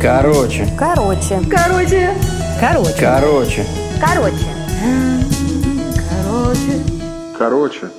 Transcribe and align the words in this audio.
Короче. 0.00 0.68
Короче. 0.78 1.40
Короче. 1.50 2.10
Короче. 2.60 2.96
Короче. 3.00 3.64
Короче. 4.00 4.36
Короче. 6.10 6.82
Короче. 7.38 7.90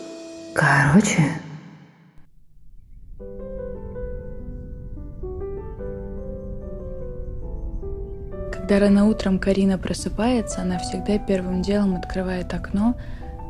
Короче. 0.53 1.46
Когда 8.51 8.79
рано 8.79 9.07
утром 9.07 9.37
Карина 9.39 9.78
просыпается, 9.78 10.62
она 10.62 10.79
всегда 10.79 11.19
первым 11.19 11.62
делом 11.62 11.96
открывает 11.96 12.53
окно, 12.53 12.96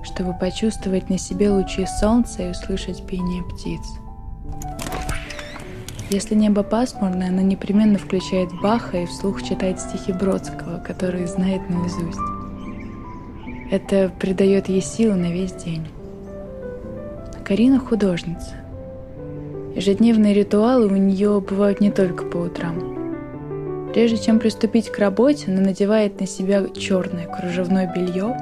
чтобы 0.04 0.34
почувствовать 0.34 1.10
на 1.10 1.18
себе 1.18 1.50
лучи 1.50 1.86
солнца 2.00 2.44
и 2.44 2.52
услышать 2.52 3.06
пение 3.06 3.44
птиц. 3.44 3.82
Если 6.10 6.36
небо 6.36 6.62
пасмурное, 6.62 7.30
она 7.30 7.42
непременно 7.42 7.98
включает 7.98 8.50
Баха 8.62 8.98
и 8.98 9.06
вслух 9.06 9.42
читает 9.42 9.80
стихи 9.80 10.14
Бродского, 10.14 10.80
которые 10.80 11.28
знает 11.28 11.62
наизусть. 11.70 12.20
Это 13.72 14.12
придает 14.20 14.70
ей 14.70 14.82
силы 14.82 15.16
на 15.16 15.32
весь 15.32 15.54
день. 15.54 15.88
Карина 17.44 17.80
художница. 17.80 18.54
Ежедневные 19.76 20.34
ритуалы 20.34 20.88
у 20.88 20.96
нее 20.96 21.42
бывают 21.42 21.82
не 21.82 21.92
только 21.92 22.24
по 22.26 22.38
утрам. 22.38 23.92
Прежде 23.92 24.18
чем 24.18 24.40
приступить 24.40 24.90
к 24.90 25.00
работе, 25.00 25.52
она 25.52 25.62
надевает 25.62 26.20
на 26.20 26.28
себя 26.28 26.68
черное 26.70 27.28
кружевное 27.28 27.92
белье, 27.94 28.38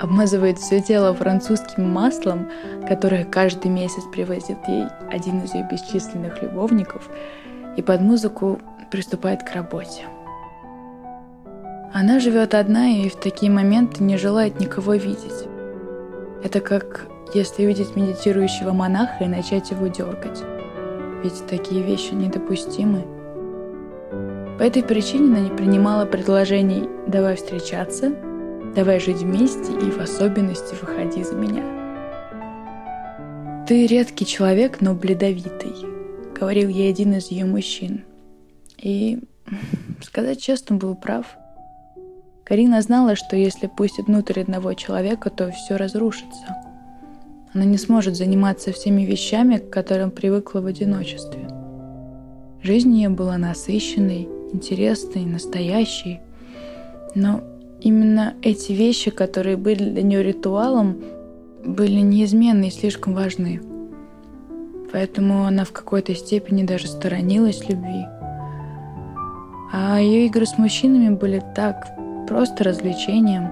обмазывает 0.00 0.58
все 0.58 0.80
тело 0.80 1.14
французским 1.14 1.88
маслом, 1.90 2.48
которое 2.86 3.24
каждый 3.24 3.70
месяц 3.70 4.02
привозит 4.12 4.58
ей 4.68 4.84
один 5.10 5.40
из 5.40 5.54
ее 5.54 5.66
бесчисленных 5.70 6.42
любовников, 6.42 7.08
и 7.76 7.82
под 7.82 8.00
музыку 8.00 8.60
приступает 8.90 9.42
к 9.42 9.54
работе. 9.54 10.04
Она 11.92 12.20
живет 12.20 12.54
одна 12.54 12.88
и 12.88 13.08
в 13.08 13.16
такие 13.16 13.50
моменты 13.50 14.02
не 14.02 14.16
желает 14.16 14.60
никого 14.60 14.94
видеть. 14.94 15.48
Это 16.44 16.60
как 16.60 17.06
если 17.34 17.64
увидеть 17.64 17.96
медитирующего 17.96 18.72
монаха 18.72 19.24
и 19.24 19.28
начать 19.28 19.70
его 19.70 19.86
дергать. 19.88 20.42
Ведь 21.22 21.46
такие 21.46 21.82
вещи 21.82 22.14
недопустимы. 22.14 23.04
По 24.58 24.62
этой 24.62 24.82
причине 24.82 25.26
она 25.36 25.40
не 25.40 25.50
принимала 25.50 26.04
предложений 26.04 26.88
«давай 27.06 27.36
встречаться», 27.36 28.12
«давай 28.74 29.00
жить 29.00 29.18
вместе» 29.18 29.72
и 29.72 29.90
в 29.90 29.98
особенности 29.98 30.74
«выходи 30.80 31.22
за 31.24 31.34
меня». 31.34 31.64
«Ты 33.66 33.86
редкий 33.86 34.24
человек, 34.24 34.80
но 34.80 34.94
бледовитый»,— 34.94 35.74
говорил 36.38 36.68
ей 36.68 36.90
один 36.90 37.14
из 37.14 37.30
ее 37.30 37.44
мужчин. 37.44 38.04
И, 38.78 39.20
сказать 40.00 40.40
честно, 40.40 40.76
был 40.76 40.94
прав. 40.94 41.36
Карина 42.44 42.80
знала, 42.80 43.14
что 43.14 43.36
если 43.36 43.66
пустит 43.66 44.06
внутрь 44.06 44.40
одного 44.40 44.72
человека, 44.72 45.28
то 45.28 45.50
все 45.50 45.76
разрушится. 45.76 46.56
Она 47.52 47.64
не 47.64 47.76
сможет 47.76 48.16
заниматься 48.16 48.72
всеми 48.72 49.02
вещами, 49.02 49.58
к 49.58 49.68
которым 49.68 50.10
привыкла 50.10 50.60
в 50.60 50.66
одиночестве. 50.66 51.48
Жизнь 52.62 52.94
ее 52.94 53.08
была 53.08 53.36
насыщенной, 53.36 54.28
интересной, 54.52 55.24
настоящей. 55.24 56.20
Но 57.14 57.42
именно 57.80 58.34
эти 58.42 58.72
вещи, 58.72 59.10
которые 59.10 59.56
были 59.56 59.82
для 59.82 60.02
нее 60.02 60.22
ритуалом, 60.22 60.96
были 61.64 62.00
неизменны 62.00 62.68
и 62.68 62.70
слишком 62.70 63.14
важны. 63.14 63.60
Поэтому 64.92 65.44
она 65.44 65.64
в 65.64 65.72
какой-то 65.72 66.14
степени 66.14 66.62
даже 66.62 66.88
сторонилась 66.88 67.68
любви. 67.68 68.06
А 69.72 70.00
ее 70.00 70.26
игры 70.26 70.46
с 70.46 70.56
мужчинами 70.56 71.14
были 71.14 71.42
так 71.54 71.86
просто 72.26 72.64
развлечением. 72.64 73.50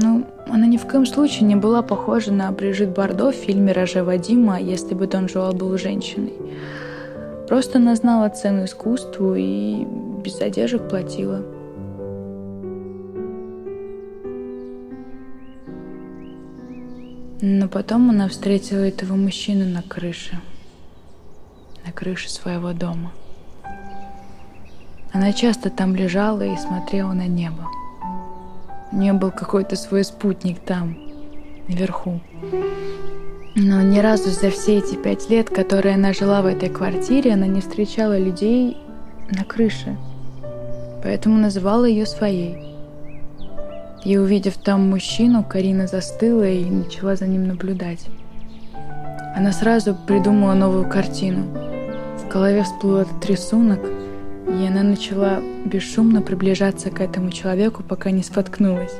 Ну, 0.00 0.24
она 0.46 0.66
ни 0.66 0.76
в 0.76 0.86
коем 0.86 1.06
случае 1.06 1.48
не 1.48 1.56
была 1.56 1.82
похожа 1.82 2.32
на 2.32 2.52
Брижит 2.52 2.94
Бардо 2.94 3.32
в 3.32 3.34
фильме 3.34 3.72
«Роже 3.72 4.04
Вадима», 4.04 4.60
если 4.60 4.94
бы 4.94 5.08
Дон 5.08 5.28
Жуал 5.28 5.52
был 5.52 5.76
женщиной. 5.76 6.34
Просто 7.48 7.78
она 7.78 7.96
знала 7.96 8.28
цену 8.28 8.66
искусству 8.66 9.34
и 9.34 9.84
без 10.24 10.38
задержек 10.38 10.88
платила. 10.88 11.42
Но 17.40 17.68
потом 17.68 18.10
она 18.10 18.28
встретила 18.28 18.80
этого 18.80 19.14
мужчину 19.14 19.64
на 19.64 19.82
крыше. 19.82 20.40
На 21.86 21.92
крыше 21.92 22.28
своего 22.28 22.72
дома. 22.72 23.12
Она 25.12 25.32
часто 25.32 25.70
там 25.70 25.94
лежала 25.94 26.42
и 26.42 26.56
смотрела 26.56 27.12
на 27.12 27.26
небо. 27.28 27.66
У 28.90 28.96
нее 28.96 29.12
был 29.12 29.30
какой-то 29.30 29.76
свой 29.76 30.04
спутник 30.04 30.58
там, 30.60 30.98
наверху. 31.68 32.20
Но 33.54 33.82
ни 33.82 33.98
разу 33.98 34.30
за 34.30 34.50
все 34.50 34.78
эти 34.78 34.96
пять 34.96 35.30
лет, 35.30 35.48
которые 35.48 35.94
она 35.94 36.12
жила 36.12 36.42
в 36.42 36.46
этой 36.46 36.68
квартире, 36.68 37.34
она 37.34 37.46
не 37.46 37.60
встречала 37.60 38.18
людей 38.18 38.76
на 39.30 39.44
крыше. 39.44 39.96
Поэтому 41.02 41.38
называла 41.38 41.84
ее 41.84 42.06
своей. 42.06 42.67
И 44.04 44.16
увидев 44.16 44.56
там 44.58 44.88
мужчину, 44.88 45.44
Карина 45.44 45.86
застыла 45.86 46.48
и 46.48 46.64
начала 46.64 47.16
за 47.16 47.26
ним 47.26 47.48
наблюдать. 47.48 48.06
Она 49.36 49.52
сразу 49.52 49.94
придумала 49.94 50.54
новую 50.54 50.88
картину. 50.88 51.44
В 52.18 52.28
голове 52.28 52.62
всплыл 52.62 52.98
этот 52.98 53.24
рисунок, 53.26 53.80
и 54.48 54.66
она 54.66 54.82
начала 54.82 55.40
бесшумно 55.64 56.22
приближаться 56.22 56.90
к 56.90 57.00
этому 57.00 57.30
человеку, 57.30 57.82
пока 57.82 58.10
не 58.10 58.22
споткнулась. 58.22 58.94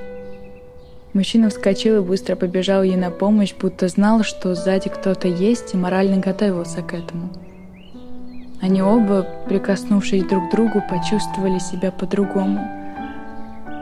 Мужчина 1.14 1.48
вскочил 1.48 1.98
и 1.98 2.06
быстро 2.06 2.36
побежал 2.36 2.82
ей 2.82 2.96
на 2.96 3.10
помощь, 3.10 3.54
будто 3.58 3.88
знал, 3.88 4.22
что 4.22 4.54
сзади 4.54 4.88
кто-то 4.88 5.26
есть 5.26 5.74
и 5.74 5.76
морально 5.76 6.18
готовился 6.18 6.82
к 6.82 6.92
этому. 6.92 7.30
Они 8.60 8.82
оба, 8.82 9.26
прикоснувшись 9.48 10.24
друг 10.24 10.48
к 10.48 10.52
другу, 10.52 10.82
почувствовали 10.88 11.58
себя 11.58 11.90
по-другому. 11.90 12.60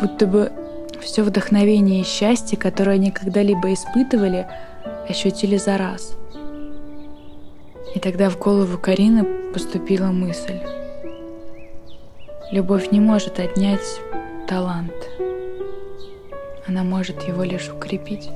Будто 0.01 0.27
бы 0.27 0.53
все 1.01 1.23
вдохновение 1.23 2.01
и 2.01 2.05
счастье, 2.05 2.59
которое 2.59 2.93
они 2.93 3.11
когда-либо 3.11 3.73
испытывали, 3.73 4.47
ощутили 5.09 5.57
за 5.57 5.79
раз. 5.79 6.17
И 7.95 7.99
тогда 7.99 8.31
в 8.31 8.39
голову 8.39 8.79
Карины 8.79 9.25
поступила 9.53 10.07
мысль. 10.07 10.61
Любовь 12.53 12.91
не 12.91 13.01
может 13.01 13.39
отнять 13.41 14.01
талант– 14.47 14.93
она 16.69 16.83
может 16.83 17.23
его 17.23 17.45
лишь 17.45 17.69
укрепить. 17.69 18.29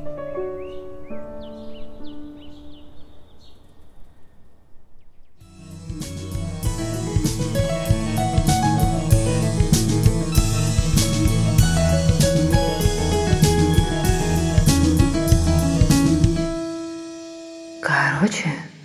그 18.20 18.26
렇. 18.26 18.80